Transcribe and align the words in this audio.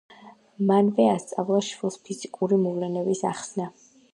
მანვე 0.69 1.05
ასწავლა 1.09 1.61
შვილს 1.67 1.99
ფიზიკური 2.09 2.59
მოვლენების 2.65 3.23
ახსნა. 3.35 3.71